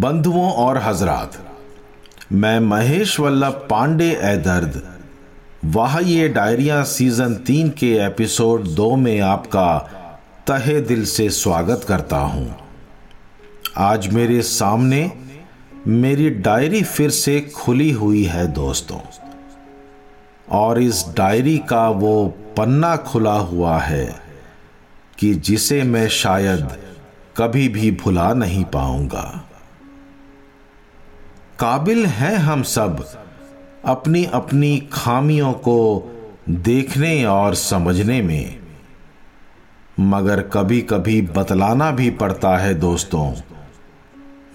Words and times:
बंधुओं 0.00 0.50
और 0.54 0.78
हजरात, 0.78 1.32
मैं 2.32 2.58
महेश 2.60 3.18
वल्लभ 3.20 3.66
पांडे 3.70 4.08
ए 4.24 4.36
दर्द 4.36 4.80
वाह 5.66 5.98
ये 6.00 6.28
डायरिया 6.28 6.82
सीज़न 6.82 7.34
तीन 7.46 7.68
के 7.70 7.90
एपिसोड 7.96 8.68
दो 8.68 8.94
में 8.96 9.20
आपका 9.20 9.66
तहे 10.46 10.80
दिल 10.82 11.04
से 11.06 11.28
स्वागत 11.30 11.84
करता 11.88 12.16
हूँ। 12.16 12.56
आज 13.78 14.08
मेरे 14.08 14.40
सामने 14.42 15.10
मेरी 15.86 16.30
डायरी 16.40 16.82
फिर 16.84 17.10
से 17.10 17.40
खुली 17.56 17.90
हुई 17.90 18.24
है 18.26 18.46
दोस्तों, 18.52 19.00
और 20.52 20.80
इस 20.80 21.04
डायरी 21.16 21.58
का 21.70 21.88
वो 21.88 22.26
पन्ना 22.56 22.96
खुला 23.04 23.36
हुआ 23.44 23.78
है 23.80 24.06
कि 25.18 25.34
जिसे 25.34 25.82
मैं 25.82 26.08
शायद 26.14 26.68
कभी 27.36 27.68
भी 27.68 27.90
भुला 27.98 28.32
नहीं 28.34 28.64
पाऊँगा। 28.64 29.28
काबिल 31.60 32.06
हैं 32.06 32.36
हम 32.36 32.62
सब 32.62 33.04
अपनी 33.84 34.24
अपनी 34.24 34.88
खामियों 34.92 35.52
को 35.52 35.80
देखने 36.50 37.24
और 37.24 37.54
समझने 37.54 38.22
में। 38.22 38.58
मगर 40.00 40.40
कभी 40.42 40.80
कभी 40.80 41.20
बतलाना 41.22 41.90
भी 41.90 42.10
पड़ता 42.10 42.56
है 42.56 42.74
दोस्तों। 42.74 43.32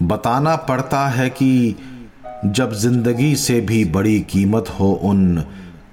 बताना 0.02 0.56
पड़ता 0.56 1.06
है 1.08 1.28
कि 1.30 1.76
जब 2.44 2.72
ज़िंदगी 2.72 3.34
से 3.36 3.60
भी 3.60 3.84
बड़ी 3.84 4.20
कीमत 4.20 4.68
हो 4.80 4.92
उन 4.92 5.44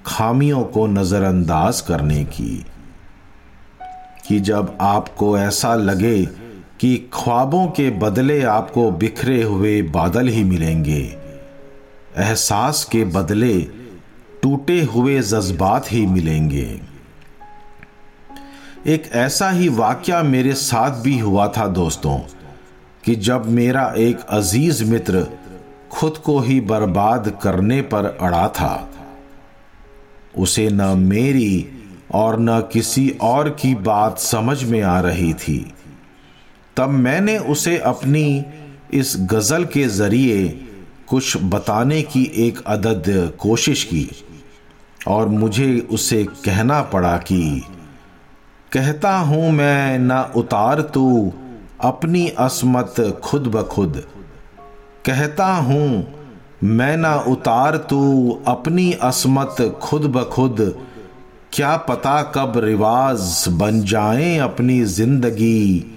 खामियों 0.06 0.64
को 0.64 0.86
नज़रअंदाज 0.86 1.80
करने 1.80 2.24
की, 2.24 2.64
कि 4.28 4.40
जब 4.40 4.76
आपको 4.80 5.38
ऐसा 5.38 5.74
लगे 5.74 6.28
कि 6.80 7.10
ख्वाबों 7.12 7.66
के 7.66 7.90
बदले 7.90 8.42
आपको 8.42 8.90
बिखरे 8.90 9.42
हुए 9.42 9.82
बादल 9.82 10.28
ही 10.28 10.44
मिलेंगे। 10.44 11.00
एहसास 12.16 12.84
के 12.84 13.04
बदले 13.04 13.58
टूटे 14.42 14.82
हुए 14.82 15.20
जज्बात 15.20 15.92
ही 15.92 16.06
मिलेंगे। 16.06 16.80
एक 18.86 19.10
ऐसा 19.12 19.50
ही 19.50 19.68
वाक्य 19.68 20.22
मेरे 20.22 20.52
साथ 20.54 21.00
भी 21.02 21.18
हुआ 21.18 21.46
था 21.48 21.66
दोस्तों, 21.66 22.18
कि 23.04 23.14
जब 23.14 23.46
मेरा 23.46 23.94
एक 23.98 24.20
अज़ीज़ 24.20 24.84
मित्र 24.84 25.26
खुद 25.90 26.16
को 26.16 26.38
ही 26.40 26.60
बर्बाद 26.60 27.40
करने 27.42 27.80
पर 27.82 28.04
अड़ा 28.20 28.48
था, 28.48 28.90
उसे 30.38 30.68
न 30.72 30.82
मेरी 30.98 31.68
और 32.12 32.40
न 32.40 32.60
किसी 32.72 33.08
और 33.20 33.50
की 33.50 33.74
बात 33.74 34.18
समझ 34.18 34.64
में 34.64 34.82
आ 34.82 35.00
रही 35.00 35.32
थी। 35.34 35.72
तब 36.76 36.88
मैंने 36.88 37.38
उसे 37.38 37.78
अपनी 37.78 38.44
इस 38.94 39.16
गज़ल 39.20 39.64
के 39.64 39.86
ज़रिए 39.88 40.48
कुछ 41.08 41.36
बताने 41.44 42.02
की 42.02 42.22
एक 42.36 42.62
अदद 42.66 43.04
कोशिश 43.38 43.84
की 43.84 44.08
और 45.08 45.28
मुझे 45.28 45.88
उसे 45.90 46.24
कहना 46.24 46.80
पड़ा 46.82 47.16
कि, 47.18 47.62
कहता 48.72 49.16
हूँ 49.18 49.50
मैं 49.52 49.98
न 49.98 50.12
उतार 50.36 50.80
तू 50.80 51.32
अपनी 51.80 52.28
असमत 52.28 53.20
खुद 53.24 53.46
ब 53.46 53.62
खुद। 53.62 54.02
कहता 55.06 55.46
हूँ 55.46 55.88
मैं 56.64 56.96
न 56.96 57.06
उतार 57.28 57.76
तू 57.76 58.00
अपनी 58.46 58.92
असमत 58.92 59.56
खुद 59.82 60.02
ब 60.02 60.24
खुद। 60.24 60.84
क्या 61.52 61.76
पता 61.76 62.22
कब 62.34 62.52
रिवाज 62.56 63.44
बन 63.48 63.82
जाए 63.82 64.36
अपनी 64.38 64.84
ज़िंदगी 64.84 65.90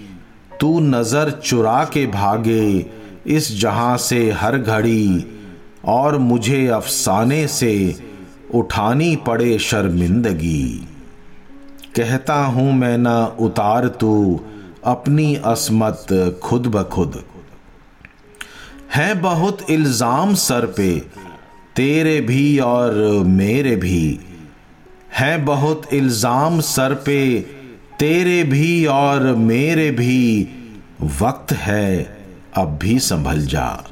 तू 0.62 0.80
नज़र 0.80 1.32
चुरा 1.44 1.84
के 1.84 2.06
भागे 2.10 2.86
इस 3.28 3.52
जहाँ 3.60 3.98
से 4.00 4.30
हर 4.32 4.58
घड़ी, 4.58 5.26
और 5.86 6.18
मुझे 6.20 6.66
अफसाने 6.68 7.46
से 7.50 7.96
उठानी 8.56 9.16
पड़े 9.28 9.58
शर्मिंदगी। 9.60 10.88
कहता 11.96 12.36
हूँ 12.46 12.72
मैं 12.74 12.98
न 12.98 13.08
उतार 13.40 13.88
तू 14.00 14.40
अपनी 14.86 15.36
असमत 15.46 16.06
खुद 16.44 16.68
ब 16.68 16.84
खुद। 16.84 17.24
है 18.96 19.14
बहुत 19.22 19.70
इल्ज़ाम 19.70 20.34
सर 20.36 20.66
पे, 20.78 20.90
तेरे 21.76 22.20
भी 22.22 22.58
और 22.60 22.94
मेरे 23.26 23.76
भी। 23.76 24.20
है 25.14 25.38
बहुत 25.46 25.94
इल्ज़ाम 25.94 26.60
सर 26.62 26.94
पे 27.06 27.20
तेरे 28.00 28.44
भी 28.44 28.86
और 28.86 29.24
मेरे 29.36 29.92
भी 29.92 30.48
वक्त 31.22 31.52
है, 31.52 32.04
अब 32.58 32.78
भी 32.82 33.00
संभल 33.00 33.42
जा। 33.46 33.84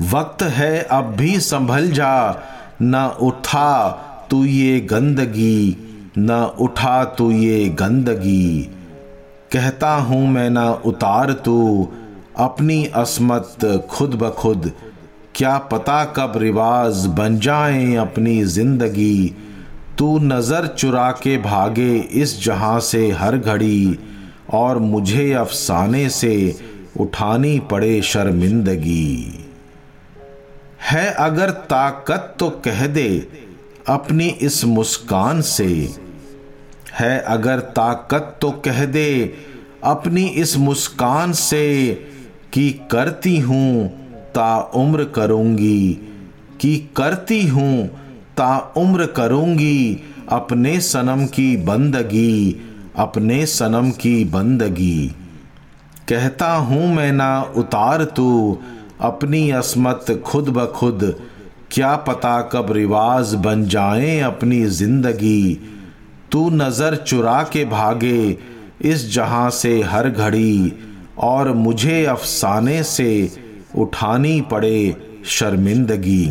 वक्त 0.00 0.42
है, 0.42 0.80
अब 0.82 1.04
भी 1.04 1.38
संभल 1.40 1.90
जा। 1.90 2.42
न 2.82 3.16
उठा 3.20 3.88
तू 4.30 4.44
ये 4.44 4.80
गंदगी, 4.80 5.76
न 6.18 6.30
उठा 6.60 7.04
तू 7.04 7.30
ये 7.30 7.68
गंदगी। 7.68 8.70
कहता 9.52 9.94
हूँ 9.94 10.26
मैं 10.28 10.50
न 10.50 10.58
उतार 10.84 11.32
तू, 11.32 11.88
अपनी 12.36 12.84
असमत 12.86 13.86
खुद 13.90 14.14
ब 14.14 14.30
खुद। 14.30 14.72
क्या 15.34 15.58
पता 15.58 16.04
कब 16.04 16.32
रिवाज 16.36 17.06
बन 17.06 17.38
जाए 17.38 17.94
अपनी 17.94 18.42
ज़िंदगी। 18.44 19.34
तू 19.98 20.18
नज़र 20.18 20.66
चुरा 20.68 21.10
के 21.12 21.36
भागे 21.38 21.94
इस 22.14 22.40
जहाँ 22.42 22.78
से 22.80 23.10
हर 23.10 23.36
घड़ी, 23.38 23.98
और 24.54 24.78
मुझे 24.78 25.32
अफसाने 25.34 26.08
से 26.10 26.54
उठानी 27.00 27.58
पड़े 27.70 28.00
शर्मिंदगी। 28.02 29.44
है 30.82 31.10
अगर 31.10 31.50
ताकत 31.50 32.34
तो 32.38 32.48
कह 32.64 32.86
दे 32.86 33.08
अपनी 33.88 34.28
इस 34.28 34.64
मुस्कान 34.66 35.40
से। 35.42 35.66
है 36.94 37.18
अगर 37.28 37.60
ताकत 37.76 38.36
तो 38.40 38.50
कह 38.64 38.84
दे 38.86 39.10
अपनी 39.84 40.26
इस 40.36 40.56
मुस्कान 40.58 41.32
से 41.32 41.94
कि 42.52 42.70
करती 42.90 43.38
हूँ, 43.38 43.88
ता 44.34 44.58
उम्र 44.76 45.04
करूँगी, 45.14 45.92
कि 46.60 46.76
करती 46.96 47.46
हूँ 47.46 47.90
ता 48.38 48.56
उम्र 48.76 49.06
करूँगी, 49.06 50.00
अपने 50.28 50.80
सनम 50.80 51.24
की 51.26 51.56
बंदगी, 51.56 52.56
अपने 52.96 53.44
सनम 53.46 53.90
की 53.90 54.24
बंदगी। 54.24 55.14
कहता 56.08 56.52
हूँ 56.52 56.94
मैं 56.94 57.12
ना 57.12 57.40
उतार 57.56 58.04
तू, 58.04 58.58
अपनी 59.00 59.50
असमत 59.50 60.22
खुद 60.26 60.48
ब 60.48 60.66
खुद, 60.66 61.14
क्या 61.72 61.94
पता 61.96 62.40
कब 62.52 62.72
रिवाज 62.72 63.34
बन 63.34 63.64
जाए 63.66 64.18
अपनी 64.20 64.64
ज़िंदगी। 64.66 65.58
तू 66.32 66.48
नज़र 66.50 66.96
चुरा 66.96 67.42
के 67.42 67.64
भागे, 67.64 68.36
इस 68.82 69.12
जहाँ 69.14 69.50
से 69.50 69.80
हर 69.82 70.08
घड़ी, 70.10 70.72
और 71.18 71.52
मुझे 71.52 72.04
अफसाने 72.06 72.82
से 72.82 73.30
उठानी 73.76 74.40
पड़े 74.40 74.96
शर्मिंदगी। 75.28 76.26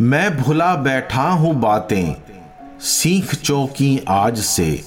मैं 0.00 0.36
भुला 0.36 0.74
बैठा 0.74 1.22
हूँ 1.22 1.54
बातें, 1.54 2.16
सीख 2.80 3.34
चौकी 3.34 4.00
आज 4.08 4.38
से। 4.38 4.84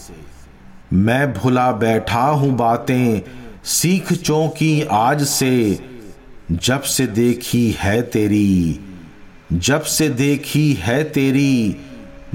मैं 0.93 1.33
भुला 1.33 1.71
बैठा 1.71 2.21
हूँ 2.21 2.51
बातें, 2.55 3.21
सीख 3.63 4.13
चौकी 4.13 4.81
आज 4.81 5.23
से। 5.23 5.79
जब 6.51 6.81
से 6.81 7.07
देखी 7.07 7.75
है 7.79 8.01
तेरी, 8.01 8.79
जब 9.53 9.81
से 9.81 10.09
देखी 10.09 10.73
है 10.73 11.03
तेरी, 11.03 11.75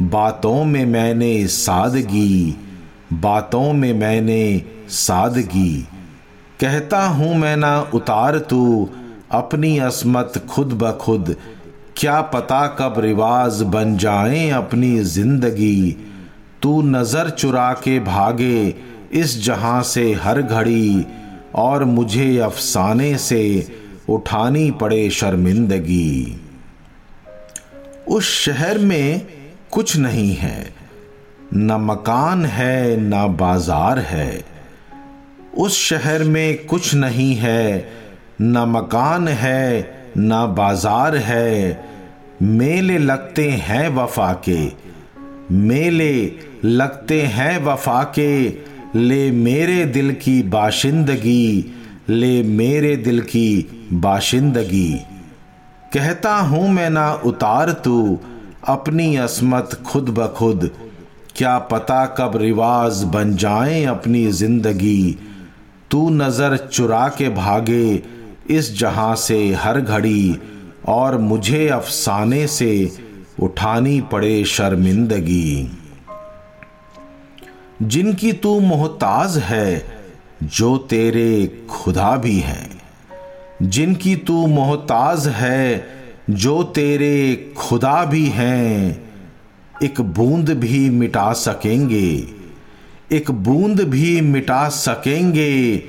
बातों 0.00 0.64
में 0.64 0.86
मैंने 0.86 1.46
सादगी, 1.46 2.56
बातों 3.12 3.72
में 3.72 3.92
मैंने 3.92 4.62
सादगी। 4.88 5.88
कहता 6.60 7.06
हूँ 7.06 7.34
मैं 7.34 7.56
ना 7.56 7.80
उतार 7.94 8.38
तू, 8.38 8.90
अपनी 9.30 9.78
असमत 9.78 10.46
खुद 10.50 10.72
ब 10.72 10.98
खुद 10.98 11.36
क्या 11.96 12.20
पता 12.20 12.66
कब 12.78 12.94
रिवाज 13.00 13.62
बन 13.62 13.96
जाए 13.96 14.48
अपनी 14.50 14.98
ज़िंदगी? 15.00 15.96
तू 16.62 16.80
नज़र 16.82 17.30
चुरा 17.30 17.72
के 17.74 17.98
भागे 18.00 18.74
इस 19.12 19.42
जहाँ 19.44 19.82
से 19.82 20.12
हर 20.14 20.42
घड़ी, 20.42 21.06
और 21.54 21.84
मुझे 21.84 22.38
अफसाने 22.38 23.16
से 23.18 23.42
उठानी 24.08 24.70
पड़े 24.70 25.08
शर्मिंदगी। 25.10 26.40
उस 28.08 28.32
शहर 28.34 28.78
में 28.78 29.26
कुछ 29.70 29.96
नहीं 29.96 30.34
है, 30.34 30.74
न 31.54 31.76
मकान 31.80 32.44
है, 32.46 32.96
न 33.00 33.26
बाज़ार 33.36 33.98
है। 33.98 34.44
उस 35.56 35.78
शहर 35.80 36.24
में 36.24 36.66
कुछ 36.66 36.94
नहीं 36.94 37.34
है, 37.34 37.88
न 38.40 38.64
मकान 38.68 39.28
है 39.28 40.03
ना 40.16 40.46
बाज़ार 40.46 41.16
है। 41.16 41.82
मेले 42.42 42.98
लगते 42.98 43.48
हैं 43.48 43.88
वफा 43.88 44.32
के। 44.48 44.60
मेले 45.52 46.32
लगते 46.64 47.20
हैं 47.22 47.64
वफा 47.64 48.02
के। 48.18 48.48
ले 48.96 49.30
मेरे 49.30 49.84
दिल 49.84 50.12
की 50.12 50.42
बाशिंदगी। 50.42 51.74
ले 52.08 52.42
मेरे 52.42 52.96
दिल 52.96 53.20
की 53.20 53.88
बाशिंदगी। 53.92 54.92
कहता 55.94 56.34
हूँ 56.36 56.68
मैं 56.68 56.90
ना 56.90 57.12
उतार 57.24 57.72
तू। 57.84 58.18
अपनी 58.68 59.16
असमत 59.16 59.82
खुद 59.86 60.08
ब 60.08 60.26
खुद। 60.26 60.70
क्या 61.36 61.58
पता 61.58 62.04
कब 62.18 62.36
रिवाज 62.36 63.02
बन 63.04 63.34
जाए 63.36 63.84
अपनी 63.84 64.26
ज़िंदगी। 64.32 65.18
तू 65.90 66.08
नज़र 66.10 66.56
चुरा 66.56 67.08
के 67.08 67.28
भागे। 67.28 68.02
इस 68.50 68.78
जहाँ 68.78 69.16
से 69.16 69.52
हर 69.52 69.80
घड़ी 69.80 70.38
और 70.86 71.18
मुझे 71.18 71.68
अफसाने 71.68 72.46
से 72.46 72.90
उठानी 73.40 74.00
पड़े 74.00 74.44
शर्मिंदगी। 74.44 75.78
जिनकी 77.82 78.32
तू 78.32 78.60
मोहताज 78.60 79.38
है, 79.38 79.86
जो 80.42 80.76
तेरे 80.76 81.62
खुदा 81.70 82.16
भी 82.16 82.38
हैं। 82.38 82.82
जिनकी 83.62 84.16
तू 84.16 84.46
मोहताज 84.46 85.28
है, 85.28 85.86
जो 86.30 86.62
तेरे 86.62 87.52
खुदा 87.56 88.04
भी 88.04 88.26
हैं। 88.26 89.04
एक 89.82 90.00
बूंद 90.00 90.50
भी 90.50 90.90
मिटा 90.90 91.32
सकेंगे, 91.32 92.28
एक 93.12 93.30
बूंद 93.30 93.80
भी 93.80 94.20
मिटा 94.20 94.68
सकेंगे 94.68 95.82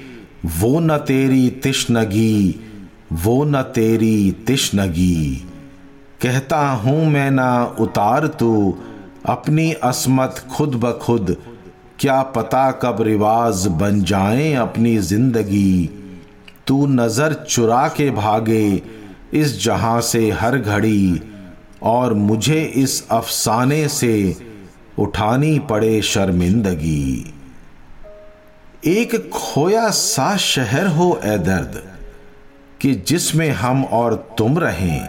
वो 0.46 0.80
न 0.80 0.98
तेरी 0.98 1.50
तिश्नगी, 1.50 2.56
वो 3.14 3.44
न 3.46 3.62
तेरी 3.62 4.32
तिश्नगी। 4.48 5.44
कहता 6.22 6.60
हूँ 6.70 7.06
मैं 7.06 7.32
ना 7.32 7.76
उतार 7.80 8.28
तू, 8.28 8.78
अपनी 9.26 9.72
असमत 9.74 10.46
खुद 10.52 10.76
ब 10.76 10.92
खुद, 11.02 11.36
क्या 12.00 12.22
पता 12.22 12.72
कब 12.72 13.02
रिवाज 13.02 13.68
बन 13.68 14.02
जाए 14.04 14.54
अपनी 14.54 14.98
ज़िंदगी। 14.98 15.90
तू 16.68 16.86
नज़र 16.88 17.34
चुरा 17.50 17.88
के 17.88 18.10
भागे, 18.12 18.82
इस 19.34 19.64
जहाँ 19.64 20.02
से 20.02 20.30
हर 20.32 20.58
घड़ी, 20.58 21.22
और 21.84 22.14
मुझे 22.14 22.62
इस 22.62 23.08
अफसाने 23.12 23.88
से 23.88 24.36
उठानी 25.00 25.58
पड़े 25.60 26.02
शर्मिंदगी। 26.02 27.34
एक 28.88 29.30
खोया 29.30 29.90
सा 29.90 30.38
शहर 30.38 30.88
हो 30.88 31.20
ए 31.24 31.38
दर्द, 31.38 31.82
कि 32.82 32.94
जिसमें 33.08 33.52
हम 33.52 33.84
और 33.86 34.16
तुम 34.38 34.60
रहें। 34.60 35.08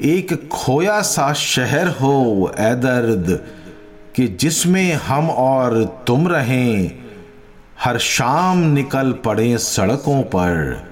एक 0.00 0.48
खोया 0.48 1.00
सा 1.00 1.32
शहर 1.32 1.88
हो 1.88 2.52
ए 2.58 2.74
दर्द, 2.74 3.44
कि 4.16 4.26
जिसमें 4.28 4.94
हम 4.94 5.30
और 5.30 5.84
तुम 6.06 6.28
रहें। 6.28 6.90
हर 7.80 7.98
शाम 7.98 8.58
निकल 8.58 9.12
पड़े 9.12 9.58
सड़कों 9.58 10.22
पर, 10.22 10.82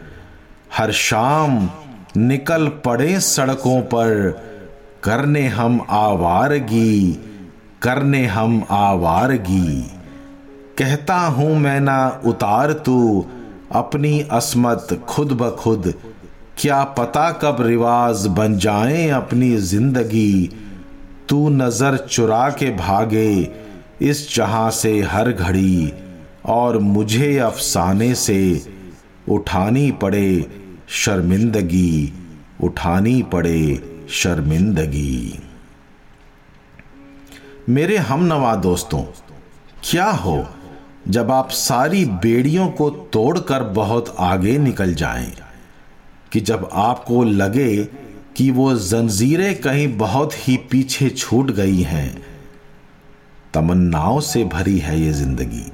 हर 0.76 0.92
शाम 0.92 1.70
निकल 2.16 2.68
पड़े 2.68 3.20
सड़कों 3.20 3.80
पर, 3.82 4.30
करने 5.04 5.46
हम 5.48 5.86
आवारगी, 5.90 7.12
करने 7.82 8.26
हम 8.26 8.64
आवारगी। 8.70 9.99
कहता 10.78 11.16
हूँ 11.16 11.54
मैं 11.58 11.80
ना 11.80 12.20
उतार 12.26 12.72
तू, 12.72 13.26
अपनी 13.72 14.20
असमत 14.32 14.98
खुद 15.08 15.32
ब 15.32 15.50
खुद। 15.56 15.92
क्या 16.58 16.82
पता 16.96 17.30
कब 17.42 17.56
रिवाज 17.60 18.26
बन 18.28 18.56
जाए 18.58 19.08
अपनी 19.10 19.56
ज़िंदगी। 19.56 20.50
तू 21.28 21.48
नज़र 21.48 21.96
चुरा 22.06 22.48
के 22.50 22.70
भागे 22.76 23.32
इस 24.02 24.34
जहाँ 24.34 24.70
से 24.70 25.00
हर 25.02 25.30
घड़ी, 25.32 25.92
और 26.46 26.78
मुझे 26.78 27.36
अफसाने 27.38 28.14
से 28.16 28.40
उठानी 29.28 29.90
पड़े 29.92 30.46
शर्मिंदगी, 30.94 32.12
उठानी 32.62 33.22
पड़े 33.22 34.06
शर्मिंदगी। 34.12 35.38
मेरे 37.68 37.96
हम 37.98 38.24
नवा 38.24 38.54
दोस्तों, 38.58 39.02
क्या 39.84 40.10
हो? 40.12 40.46
जब 41.00 41.30
आप 41.30 41.50
सारी 41.50 42.04
बेड़ियों 42.04 42.68
को 42.68 42.90
तोड़कर 42.90 43.62
बहुत 43.72 44.14
आगे 44.18 44.56
निकल 44.58 44.94
जाएँ, 44.94 45.32
कि 46.32 46.40
जब 46.40 46.68
आपको 46.72 47.22
लगे 47.24 47.76
कि 48.36 48.50
वो 48.50 48.74
जंजीरें 48.74 49.54
कहीं 49.60 49.96
बहुत 49.98 50.34
ही 50.38 50.56
पीछे 50.70 51.08
छूट 51.10 51.50
गई 51.50 51.82
हैं, 51.82 52.22
तमन्नाओं 53.54 54.20
से 54.20 54.44
भरी 54.44 54.78
है 54.78 55.00
ये 55.00 55.12
ज़िंदगी। 55.12 55.70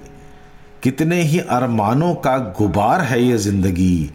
कितने 0.83 1.21
ही 1.23 1.39
अरमानों 1.39 2.15
का 2.15 2.37
गुबार 2.59 3.01
है 3.01 3.23
ये 3.23 3.39
ज़िंदगी। 3.39 4.11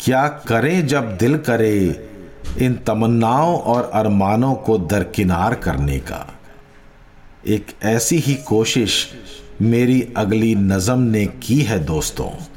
क्या 0.00 0.26
करें 0.48 0.86
जब 0.86 1.16
दिल 1.16 1.36
करे 1.38 1.76
इन 2.60 2.74
तमन्नाओं 2.86 3.58
और 3.58 3.90
अरमानों 3.94 4.54
को 4.54 4.78
दरकिनार 4.78 5.54
करने 5.54 5.98
का। 6.00 6.26
एक 7.46 7.66
ऐसी 7.84 8.18
ही 8.18 8.34
कोशिश 8.46 9.06
मेरी 9.62 10.08
अगली 10.16 10.54
नज़म 10.54 10.98
ने 10.98 11.26
की 11.26 11.60
है 11.62 11.84
दोस्तों? 11.84 12.55